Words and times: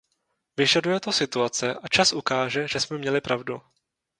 Vyžaduje 0.57 0.99
to 0.99 1.11
situace 1.11 1.73
a 1.73 1.87
čas 1.87 2.13
ukáže, 2.13 2.67
že 2.67 2.79
jsme 2.79 2.97
měli 2.97 3.21
pravdu. 3.21 3.61